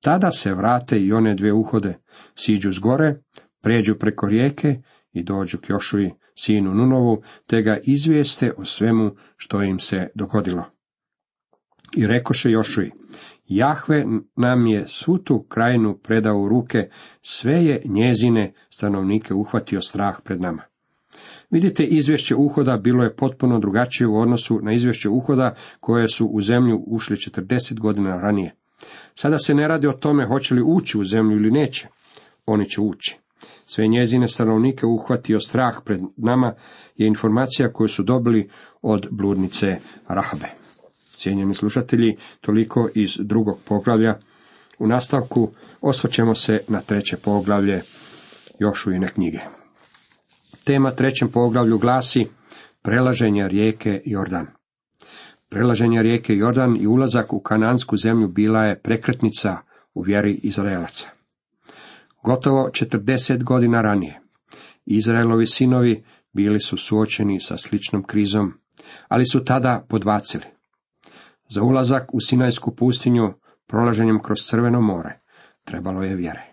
Tada 0.00 0.30
se 0.30 0.54
vrate 0.54 1.00
i 1.00 1.12
one 1.12 1.34
dvije 1.34 1.52
uhode, 1.52 1.98
siđu 2.34 2.72
s 2.72 2.78
gore, 2.78 3.14
pređu 3.62 3.94
preko 3.94 4.26
rijeke 4.26 4.82
i 5.12 5.22
dođu 5.22 5.58
k 5.58 5.70
Jošuji, 5.70 6.14
sinu 6.38 6.74
Nunovu, 6.74 7.22
te 7.46 7.62
ga 7.62 7.78
izvijeste 7.82 8.52
o 8.56 8.64
svemu 8.64 9.10
što 9.36 9.62
im 9.62 9.78
se 9.78 9.96
dogodilo. 10.14 10.75
I 11.96 12.06
rekoše 12.06 12.50
Jošuji, 12.50 12.90
Jahve 13.48 14.04
nam 14.36 14.66
je 14.66 14.84
svu 14.88 15.18
tu 15.18 15.42
krajinu 15.42 15.98
predao 16.02 16.40
u 16.40 16.48
ruke, 16.48 16.88
sve 17.22 17.52
je 17.52 17.82
njezine 17.84 18.52
stanovnike 18.70 19.34
uhvatio 19.34 19.80
strah 19.80 20.16
pred 20.24 20.40
nama. 20.40 20.62
Vidite, 21.50 21.84
izvješće 21.84 22.34
uhoda 22.34 22.76
bilo 22.76 23.04
je 23.04 23.16
potpuno 23.16 23.58
drugačije 23.58 24.06
u 24.06 24.20
odnosu 24.20 24.60
na 24.62 24.72
izvješće 24.72 25.08
uhoda 25.08 25.54
koje 25.80 26.08
su 26.08 26.26
u 26.26 26.40
zemlju 26.40 26.84
ušli 26.86 27.16
40 27.16 27.78
godina 27.78 28.20
ranije. 28.20 28.54
Sada 29.14 29.38
se 29.38 29.54
ne 29.54 29.68
radi 29.68 29.86
o 29.86 29.92
tome 29.92 30.26
hoće 30.26 30.54
li 30.54 30.62
ući 30.66 30.98
u 30.98 31.04
zemlju 31.04 31.36
ili 31.36 31.50
neće. 31.50 31.88
Oni 32.46 32.68
će 32.68 32.80
ući. 32.80 33.18
Sve 33.66 33.86
njezine 33.86 34.28
stanovnike 34.28 34.86
uhvatio 34.86 35.40
strah 35.40 35.74
pred 35.84 36.00
nama 36.16 36.54
je 36.96 37.06
informacija 37.06 37.72
koju 37.72 37.88
su 37.88 38.02
dobili 38.02 38.50
od 38.82 39.06
bludnice 39.10 39.76
Rahabe. 40.08 40.65
Cijenjeni 41.16 41.54
slušatelji, 41.54 42.16
toliko 42.40 42.88
iz 42.94 43.16
drugog 43.20 43.58
poglavlja. 43.64 44.14
U 44.78 44.86
nastavku 44.86 45.50
osvrćemo 45.80 46.34
se 46.34 46.58
na 46.68 46.80
treće 46.80 47.16
poglavlje 47.16 47.82
Jošujine 48.58 49.08
knjige. 49.08 49.38
Tema 50.64 50.90
trećem 50.90 51.30
poglavlju 51.30 51.78
glasi 51.78 52.26
prelaženje 52.82 53.48
rijeke 53.48 54.02
Jordan. 54.04 54.46
Prelaženje 55.48 56.02
rijeke 56.02 56.36
Jordan 56.36 56.76
i 56.80 56.86
ulazak 56.86 57.32
u 57.32 57.40
kanansku 57.40 57.96
zemlju 57.96 58.28
bila 58.28 58.64
je 58.64 58.80
prekretnica 58.80 59.56
u 59.94 60.02
vjeri 60.02 60.40
Izraelaca. 60.42 61.10
Gotovo 62.24 62.70
40 62.72 63.44
godina 63.44 63.82
ranije, 63.82 64.20
Izraelovi 64.86 65.46
sinovi 65.46 66.04
bili 66.32 66.60
su 66.60 66.76
suočeni 66.76 67.40
sa 67.40 67.56
sličnom 67.56 68.02
krizom, 68.02 68.52
ali 69.08 69.24
su 69.24 69.44
tada 69.44 69.86
podvacili. 69.88 70.55
Za 71.48 71.62
ulazak 71.62 72.14
u 72.14 72.20
Sinajsku 72.20 72.76
pustinju 72.76 73.32
prolaženjem 73.66 74.22
kroz 74.22 74.38
Crveno 74.46 74.80
more 74.80 75.20
trebalo 75.64 76.02
je 76.02 76.16
vjere. 76.16 76.52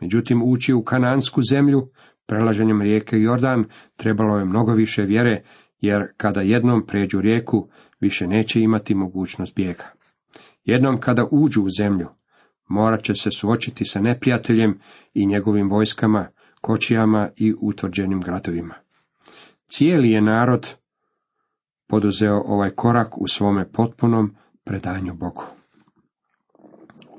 Međutim, 0.00 0.42
ući 0.44 0.74
u 0.74 0.82
kanansku 0.82 1.40
zemlju 1.50 1.88
prelaženjem 2.26 2.82
rijeke 2.82 3.16
Jordan 3.16 3.64
trebalo 3.96 4.38
je 4.38 4.44
mnogo 4.44 4.72
više 4.72 5.02
vjere, 5.02 5.42
jer 5.80 6.06
kada 6.16 6.40
jednom 6.40 6.86
pređu 6.86 7.20
rijeku, 7.20 7.68
više 8.00 8.26
neće 8.26 8.60
imati 8.60 8.94
mogućnost 8.94 9.54
bijega. 9.54 9.92
Jednom 10.64 11.00
kada 11.00 11.26
uđu 11.30 11.62
u 11.62 11.68
zemlju, 11.78 12.08
morat 12.68 13.02
će 13.02 13.14
se 13.14 13.30
suočiti 13.30 13.84
sa 13.84 14.00
neprijateljem 14.00 14.80
i 15.14 15.26
njegovim 15.26 15.70
vojskama, 15.70 16.28
kočijama 16.60 17.28
i 17.36 17.54
utvrđenim 17.60 18.20
gradovima. 18.20 18.74
Cijeli 19.68 20.10
je 20.10 20.20
narod 20.20 20.76
poduzeo 21.86 22.42
ovaj 22.46 22.70
korak 22.70 23.18
u 23.18 23.28
svome 23.28 23.72
potpunom 23.72 24.34
predanju 24.64 25.14
Bogu. 25.14 25.44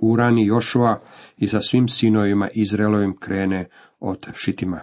Urani 0.01 0.45
Jošua 0.45 1.01
i 1.37 1.47
sa 1.47 1.61
svim 1.61 1.87
sinovima 1.87 2.49
Izraelovim 2.53 3.17
krene 3.17 3.69
od 3.99 4.27
Šitima. 4.35 4.81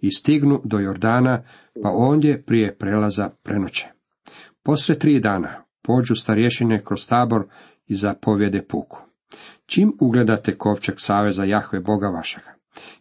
I 0.00 0.10
stignu 0.10 0.60
do 0.64 0.78
Jordana, 0.78 1.42
pa 1.82 1.90
ondje 1.90 2.42
prije 2.42 2.76
prelaza 2.78 3.30
prenoće. 3.42 3.88
Poslije 4.62 4.98
tri 4.98 5.20
dana 5.20 5.64
pođu 5.82 6.14
starješine 6.14 6.84
kroz 6.84 7.08
tabor 7.08 7.46
i 7.86 7.94
zapovjede 7.94 8.62
puku. 8.62 8.98
Čim 9.66 9.92
ugledate 10.00 10.58
kovčeg 10.58 10.94
saveza 10.98 11.44
Jahve 11.44 11.80
Boga 11.80 12.08
vašega 12.08 12.54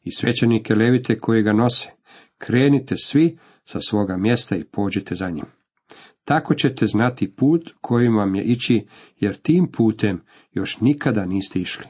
i 0.04 0.12
svećenike 0.12 0.76
levite 0.76 1.20
koji 1.20 1.44
ga 1.44 1.54
nose, 1.54 1.90
krenite 2.38 2.96
svi 2.98 3.38
sa 3.66 3.80
svoga 3.80 4.18
mjesta 4.18 4.56
i 4.56 4.64
pođite 4.64 5.16
za 5.16 5.30
njim. 5.30 5.46
Tako 6.26 6.54
ćete 6.54 6.88
znati 6.88 7.36
put 7.36 7.74
kojim 7.82 8.16
vam 8.18 8.36
je 8.36 8.44
ići, 8.44 8.88
jer 9.20 9.36
tim 9.36 9.72
putem 9.72 10.22
još 10.52 10.80
nikada 10.80 11.26
niste 11.26 11.60
išli. 11.60 11.86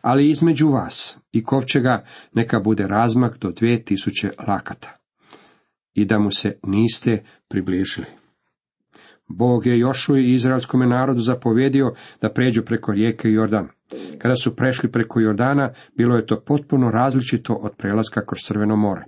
Ali 0.00 0.30
između 0.30 0.68
vas 0.68 1.18
i 1.32 1.44
kovčega 1.44 2.04
neka 2.32 2.60
bude 2.60 2.86
razmak 2.86 3.38
do 3.38 3.50
dvije 3.50 3.84
tisuće 3.84 4.30
lakata. 4.48 4.96
I 5.94 6.04
da 6.04 6.18
mu 6.18 6.30
se 6.30 6.58
niste 6.62 7.24
približili. 7.48 8.06
Bog 9.28 9.66
je 9.66 9.78
Jošu 9.78 10.16
i 10.16 10.32
izraelskome 10.32 10.86
narodu 10.86 11.20
zapovjedio 11.20 11.92
da 12.20 12.32
pređu 12.32 12.62
preko 12.62 12.92
rijeke 12.92 13.28
Jordan. 13.28 13.68
Kada 14.18 14.36
su 14.36 14.56
prešli 14.56 14.92
preko 14.92 15.20
Jordana, 15.20 15.72
bilo 15.96 16.16
je 16.16 16.26
to 16.26 16.40
potpuno 16.40 16.90
različito 16.90 17.54
od 17.54 17.72
prelaska 17.76 18.26
kroz 18.26 18.38
Crveno 18.42 18.76
more. 18.76 19.04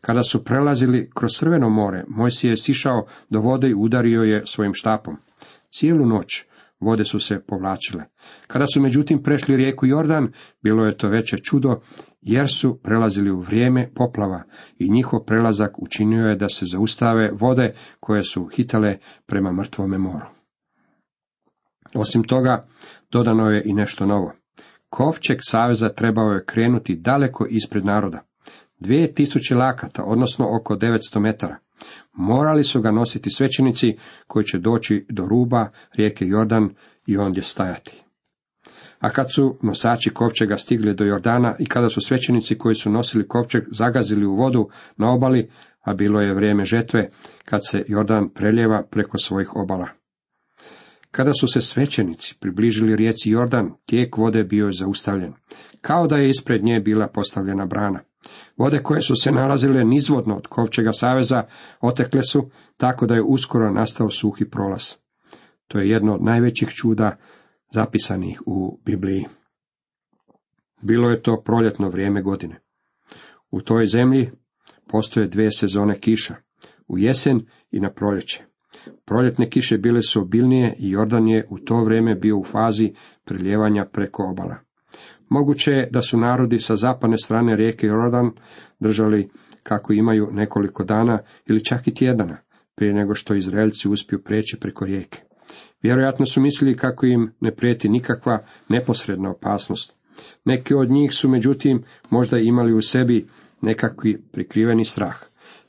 Kada 0.00 0.22
su 0.22 0.44
prelazili 0.44 1.10
kroz 1.14 1.30
Crveno 1.38 1.70
more, 1.70 2.04
Mojsije 2.08 2.50
je 2.50 2.56
sišao 2.56 3.06
do 3.30 3.40
vode 3.40 3.68
i 3.68 3.74
udario 3.74 4.22
je 4.22 4.46
svojim 4.46 4.74
štapom. 4.74 5.16
Cijelu 5.70 6.06
noć 6.06 6.44
vode 6.80 7.04
su 7.04 7.20
se 7.20 7.40
povlačile. 7.46 8.04
Kada 8.46 8.64
su 8.74 8.82
međutim 8.82 9.22
prešli 9.22 9.56
rijeku 9.56 9.86
Jordan, 9.86 10.32
bilo 10.62 10.86
je 10.86 10.96
to 10.96 11.08
veće 11.08 11.36
čudo, 11.36 11.80
jer 12.20 12.48
su 12.48 12.80
prelazili 12.82 13.30
u 13.30 13.40
vrijeme 13.40 13.90
poplava 13.94 14.42
i 14.78 14.90
njihov 14.90 15.24
prelazak 15.24 15.78
učinio 15.78 16.28
je 16.28 16.36
da 16.36 16.48
se 16.48 16.66
zaustave 16.66 17.30
vode 17.32 17.74
koje 18.00 18.24
su 18.24 18.48
hitale 18.56 18.98
prema 19.26 19.52
mrtvome 19.52 19.98
moru. 19.98 20.26
Osim 21.94 22.24
toga, 22.24 22.66
dodano 23.10 23.50
je 23.50 23.62
i 23.64 23.72
nešto 23.72 24.06
novo. 24.06 24.32
Kovčeg 24.88 25.38
saveza 25.40 25.88
trebao 25.88 26.32
je 26.32 26.44
krenuti 26.44 26.96
daleko 26.96 27.46
ispred 27.50 27.84
naroda. 27.84 28.27
Dvije 28.78 29.14
tisuće 29.14 29.54
lakata, 29.54 30.02
odnosno 30.04 30.56
oko 30.60 30.76
900 30.76 31.20
metara. 31.20 31.56
Morali 32.12 32.64
su 32.64 32.80
ga 32.80 32.90
nositi 32.90 33.30
svećenici 33.30 33.96
koji 34.26 34.44
će 34.44 34.58
doći 34.58 35.06
do 35.08 35.26
ruba 35.28 35.68
rijeke 35.96 36.26
Jordan 36.26 36.70
i 37.06 37.16
ondje 37.16 37.42
stajati. 37.42 38.02
A 38.98 39.10
kad 39.10 39.32
su 39.34 39.58
nosači 39.62 40.10
kovčega 40.10 40.56
stigli 40.56 40.94
do 40.94 41.04
Jordana 41.04 41.56
i 41.58 41.66
kada 41.66 41.88
su 41.88 42.00
svećenici 42.00 42.58
koji 42.58 42.74
su 42.74 42.90
nosili 42.90 43.28
kovčeg 43.28 43.64
zagazili 43.70 44.26
u 44.26 44.34
vodu 44.34 44.68
na 44.96 45.12
obali, 45.12 45.50
a 45.80 45.94
bilo 45.94 46.20
je 46.20 46.34
vrijeme 46.34 46.64
žetve, 46.64 47.10
kad 47.44 47.60
se 47.66 47.84
Jordan 47.88 48.28
preljeva 48.28 48.82
preko 48.90 49.18
svojih 49.18 49.56
obala. 49.56 49.88
Kada 51.10 51.32
su 51.40 51.46
se 51.46 51.60
svećenici 51.60 52.36
približili 52.40 52.96
rijeci 52.96 53.30
Jordan, 53.30 53.70
tijek 53.86 54.16
vode 54.16 54.44
bio 54.44 54.66
je 54.66 54.72
zaustavljen, 54.72 55.32
kao 55.80 56.06
da 56.06 56.16
je 56.16 56.28
ispred 56.28 56.64
nje 56.64 56.80
bila 56.80 57.06
postavljena 57.06 57.66
brana. 57.66 58.00
Vode 58.56 58.82
koje 58.82 59.02
su 59.02 59.14
se 59.16 59.32
nalazile 59.32 59.84
nizvodno 59.84 60.36
od 60.36 60.46
Kovčega 60.46 60.92
saveza 60.92 61.42
otekle 61.80 62.22
su, 62.22 62.50
tako 62.76 63.06
da 63.06 63.14
je 63.14 63.22
uskoro 63.22 63.70
nastao 63.70 64.10
suhi 64.10 64.50
prolaz. 64.50 64.94
To 65.68 65.78
je 65.78 65.90
jedno 65.90 66.14
od 66.14 66.22
najvećih 66.22 66.68
čuda 66.68 67.16
zapisanih 67.72 68.42
u 68.46 68.80
Bibliji. 68.84 69.24
Bilo 70.82 71.10
je 71.10 71.22
to 71.22 71.42
proljetno 71.44 71.88
vrijeme 71.88 72.22
godine. 72.22 72.60
U 73.50 73.60
toj 73.60 73.86
zemlji 73.86 74.30
postoje 74.88 75.26
dvije 75.26 75.50
sezone 75.50 76.00
kiša, 76.00 76.34
u 76.88 76.98
jesen 76.98 77.46
i 77.70 77.80
na 77.80 77.90
proljeće. 77.90 78.44
Proljetne 79.04 79.50
kiše 79.50 79.78
bile 79.78 80.02
su 80.02 80.20
obilnije 80.20 80.76
i 80.78 80.90
Jordan 80.90 81.28
je 81.28 81.46
u 81.50 81.58
to 81.58 81.84
vrijeme 81.84 82.14
bio 82.14 82.38
u 82.38 82.44
fazi 82.44 82.94
priljevanja 83.24 83.84
preko 83.92 84.30
obala. 84.30 84.67
Moguće 85.30 85.72
je 85.72 85.88
da 85.90 86.02
su 86.02 86.18
narodi 86.18 86.60
sa 86.60 86.76
zapadne 86.76 87.18
strane 87.18 87.56
rijeke 87.56 87.86
Jordan 87.86 88.30
držali 88.80 89.28
kako 89.62 89.92
imaju 89.92 90.28
nekoliko 90.32 90.84
dana 90.84 91.18
ili 91.46 91.64
čak 91.64 91.88
i 91.88 91.94
tjedana 91.94 92.38
prije 92.74 92.94
nego 92.94 93.14
što 93.14 93.34
Izraelci 93.34 93.88
uspiju 93.88 94.22
preći 94.22 94.56
preko 94.60 94.84
rijeke. 94.84 95.20
Vjerojatno 95.82 96.26
su 96.26 96.40
mislili 96.40 96.76
kako 96.76 97.06
im 97.06 97.32
ne 97.40 97.54
prijeti 97.54 97.88
nikakva 97.88 98.44
neposredna 98.68 99.30
opasnost. 99.30 99.94
Neki 100.44 100.74
od 100.74 100.90
njih 100.90 101.12
su 101.12 101.28
međutim 101.28 101.82
možda 102.10 102.38
imali 102.38 102.72
u 102.72 102.80
sebi 102.80 103.26
nekakvi 103.62 104.22
prikriveni 104.32 104.84
strah, 104.84 105.16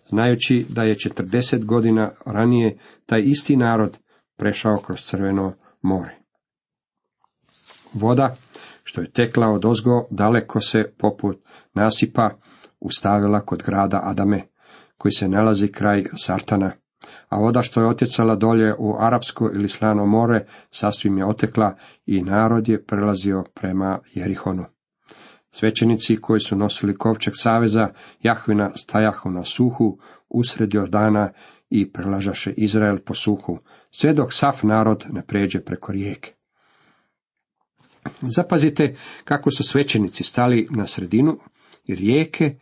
znajući 0.09 0.65
da 0.69 0.83
je 0.83 0.95
40 0.95 1.65
godina 1.65 2.11
ranije 2.25 2.77
taj 3.05 3.21
isti 3.25 3.57
narod 3.57 3.97
prešao 4.37 4.77
kroz 4.77 4.99
crveno 5.01 5.53
more. 5.81 6.17
Voda, 7.93 8.35
što 8.89 9.01
je 9.01 9.11
tekla 9.11 9.47
od 9.47 9.65
ozgo, 9.65 10.07
daleko 10.09 10.61
se 10.61 10.91
poput 10.97 11.37
nasipa 11.73 12.29
ustavila 12.79 13.39
kod 13.39 13.63
grada 13.63 14.01
Adame, 14.03 14.41
koji 14.97 15.11
se 15.11 15.27
nalazi 15.27 15.67
kraj 15.67 16.03
Sartana, 16.17 16.71
a 17.29 17.37
voda 17.39 17.61
što 17.61 17.81
je 17.81 17.87
otjecala 17.87 18.35
dolje 18.35 18.75
u 18.79 18.95
Arapsko 18.99 19.51
ili 19.53 19.69
Slano 19.69 20.05
more, 20.05 20.45
sasvim 20.71 21.17
je 21.17 21.25
otekla 21.25 21.75
i 22.05 22.21
narod 22.21 22.69
je 22.69 22.85
prelazio 22.85 23.43
prema 23.53 23.99
Jerihonu. 24.13 24.65
Svećenici 25.51 26.21
koji 26.21 26.39
su 26.39 26.55
nosili 26.55 26.97
kovčeg 26.97 27.33
saveza 27.37 27.89
Jahvina 28.21 28.71
stajahu 28.75 29.29
na 29.29 29.43
suhu 29.43 29.97
usred 30.29 30.73
Jordana 30.73 31.31
i 31.69 31.91
prelažaše 31.91 32.51
Izrael 32.51 32.97
po 33.05 33.13
suhu, 33.13 33.59
sve 33.91 34.13
dok 34.13 34.33
sav 34.33 34.59
narod 34.63 35.05
ne 35.09 35.25
pređe 35.25 35.59
preko 35.59 35.91
rijeke. 35.91 36.38
Zapazite 38.21 38.95
kako 39.23 39.51
su 39.51 39.63
svećenici 39.63 40.23
stali 40.23 40.67
na 40.71 40.87
sredinu 40.87 41.37
rijeke 41.87 42.55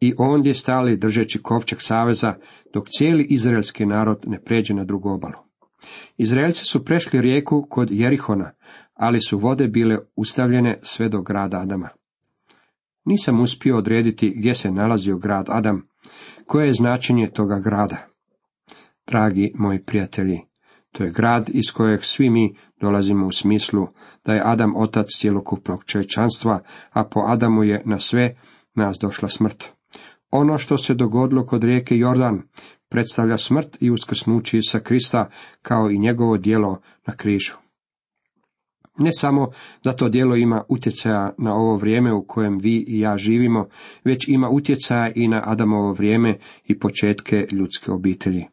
i 0.00 0.14
ondje 0.18 0.54
stali 0.54 0.96
držeći 0.96 1.42
kovčeg 1.42 1.78
saveza, 1.80 2.34
dok 2.74 2.88
cijeli 2.88 3.26
izraelski 3.30 3.86
narod 3.86 4.22
ne 4.26 4.40
pređe 4.40 4.74
na 4.74 4.84
drugu 4.84 5.08
obalu. 5.08 5.44
Izraelci 6.16 6.64
su 6.64 6.84
prešli 6.84 7.20
rijeku 7.20 7.66
kod 7.70 7.90
Jerihona, 7.90 8.52
ali 8.94 9.20
su 9.20 9.38
vode 9.38 9.68
bile 9.68 9.98
ustavljene 10.16 10.78
sve 10.82 11.08
do 11.08 11.22
grada 11.22 11.60
Adama. 11.60 11.88
Nisam 13.04 13.40
uspio 13.40 13.76
odrediti 13.76 14.34
gdje 14.36 14.54
se 14.54 14.70
nalazio 14.70 15.18
grad 15.18 15.46
Adam, 15.48 15.88
koje 16.46 16.66
je 16.66 16.72
značenje 16.72 17.30
toga 17.30 17.58
grada. 17.58 18.06
Dragi 19.06 19.52
moji 19.54 19.84
prijatelji, 19.84 20.40
to 20.92 21.04
je 21.04 21.10
grad 21.10 21.50
iz 21.52 21.72
kojeg 21.74 22.04
svi 22.04 22.30
mi 22.30 22.56
dolazimo 22.84 23.26
u 23.26 23.32
smislu 23.32 23.86
da 24.24 24.32
je 24.34 24.42
Adam 24.44 24.76
otac 24.76 25.06
cjelokupnog 25.20 25.84
čovječanstva, 25.84 26.60
a 26.90 27.04
po 27.04 27.20
Adamu 27.26 27.64
je 27.64 27.82
na 27.84 27.98
sve 27.98 28.36
nas 28.74 28.98
došla 29.00 29.28
smrt. 29.28 29.64
Ono 30.30 30.58
što 30.58 30.78
se 30.78 30.94
dogodilo 30.94 31.46
kod 31.46 31.64
rijeke 31.64 31.96
Jordan 31.96 32.42
predstavlja 32.88 33.38
smrt 33.38 33.76
i 33.80 33.90
uskrsnući 33.90 34.60
sa 34.62 34.80
Krista 34.80 35.30
kao 35.62 35.90
i 35.90 35.98
njegovo 35.98 36.36
djelo 36.36 36.80
na 37.06 37.16
križu. 37.16 37.54
Ne 38.98 39.10
samo 39.12 39.50
da 39.84 39.92
to 39.92 40.08
djelo 40.08 40.36
ima 40.36 40.62
utjecaja 40.68 41.34
na 41.38 41.54
ovo 41.54 41.76
vrijeme 41.76 42.12
u 42.12 42.24
kojem 42.26 42.58
vi 42.58 42.84
i 42.88 43.00
ja 43.00 43.16
živimo, 43.16 43.68
već 44.04 44.28
ima 44.28 44.48
utjecaja 44.48 45.12
i 45.14 45.28
na 45.28 45.42
Adamovo 45.44 45.92
vrijeme 45.92 46.38
i 46.64 46.78
početke 46.78 47.46
ljudske 47.52 47.92
obitelji. 47.92 48.46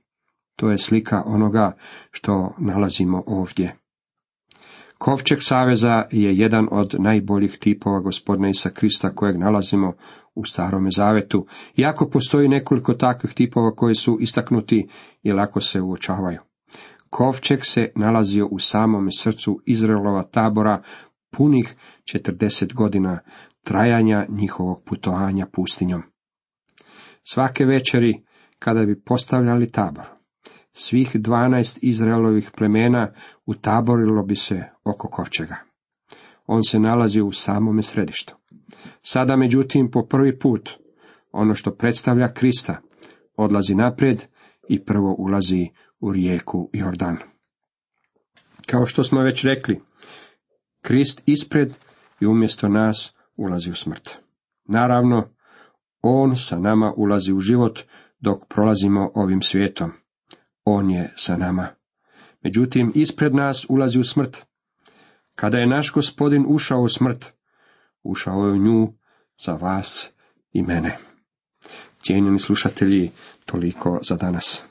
To 0.56 0.72
je 0.72 0.78
slika 0.78 1.24
onoga 1.26 1.78
što 2.12 2.56
nalazimo 2.58 3.24
ovdje. 3.28 3.81
Kovčeg 5.02 5.38
saveza 5.42 6.06
je 6.12 6.38
jedan 6.38 6.68
od 6.72 6.96
najboljih 7.00 7.58
tipova 7.60 8.00
gospodina 8.00 8.50
Isa 8.50 8.70
Krista 8.70 9.16
kojeg 9.16 9.38
nalazimo 9.38 9.94
u 10.36 10.46
starome 10.46 10.90
zavetu, 10.92 11.46
iako 11.76 12.10
postoji 12.10 12.48
nekoliko 12.48 12.94
takvih 12.94 13.34
tipova 13.34 13.72
koji 13.76 13.96
su 13.96 14.18
istaknuti 14.20 14.88
i 15.24 15.32
lako 15.32 15.62
se 15.62 15.82
uočavaju. 15.82 16.40
Kovčeg 17.10 17.60
se 17.64 17.92
nalazio 17.96 18.48
u 18.48 18.60
samom 18.60 19.12
srcu 19.12 19.62
Izraelova 19.66 20.24
tabora 20.24 20.82
punih 21.38 21.76
40 22.04 22.74
godina 22.74 23.20
trajanja 23.64 24.26
njihovog 24.30 24.84
putovanja 24.86 25.48
pustinjom. 25.54 26.04
Svake 27.24 27.66
večeri, 27.66 28.24
kada 28.60 28.86
bi 28.86 29.02
postavljali 29.04 29.72
tabor, 29.72 30.06
svih 30.74 31.12
dvanaest 31.16 31.80
Izraelovih 31.82 32.52
plemena 32.58 33.14
utaborilo 33.46 34.24
bi 34.24 34.36
se 34.36 34.64
oko 34.84 35.08
kovčega. 35.08 35.56
On 36.48 36.64
se 36.64 36.80
nalazi 36.80 37.22
u 37.22 37.32
samome 37.32 37.84
središtu. 37.84 38.36
Sada, 39.02 39.36
međutim, 39.36 39.92
po 39.92 40.06
prvi 40.06 40.40
put, 40.40 40.70
ono 41.32 41.56
što 41.56 41.76
predstavlja 41.76 42.34
Krista, 42.34 42.82
odlazi 43.38 43.76
naprijed 43.76 44.24
i 44.70 44.86
prvo 44.86 45.16
ulazi 45.18 45.70
u 46.00 46.12
rijeku 46.12 46.70
Jordan. 46.74 47.18
Kao 48.66 48.86
što 48.86 49.04
smo 49.04 49.22
već 49.22 49.46
rekli, 49.46 49.82
Krist 50.82 51.24
ispred 51.26 51.78
i 52.20 52.26
umjesto 52.26 52.70
nas 52.70 53.16
ulazi 53.38 53.72
u 53.72 53.76
smrt. 53.76 54.10
Naravno, 54.66 55.30
On 56.02 56.36
sa 56.36 56.60
nama 56.60 56.94
ulazi 56.98 57.34
u 57.34 57.40
život 57.40 57.80
dok 58.20 58.48
prolazimo 58.48 59.12
ovim 59.16 59.42
svijetom. 59.42 59.92
On 60.66 60.90
je 60.90 61.14
sa 61.18 61.38
nama. 61.38 61.68
Međutim, 62.44 62.92
ispred 62.96 63.36
nas 63.36 63.66
ulazi 63.70 64.00
u 64.00 64.04
smrt. 64.04 64.46
Kada 65.36 65.58
je 65.58 65.68
naš 65.68 65.92
gospodin 65.92 66.46
ušao 66.48 66.82
u 66.82 66.90
smrt, 66.90 67.26
ušao 68.04 68.46
je 68.46 68.52
u 68.52 68.58
nju 68.58 68.94
za 69.46 69.54
vas 69.54 70.12
i 70.54 70.62
mene. 70.62 70.98
Cijenjeni 72.04 72.40
slušatelji, 72.40 73.12
toliko 73.46 74.00
za 74.04 74.16
danas. 74.16 74.71